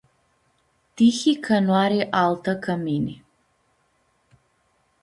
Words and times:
Tihi 0.95 1.33
ca 1.47 1.57
noari 1.65 1.99
altã 2.23 2.53
ca 2.63 2.73
mini. 2.83 3.15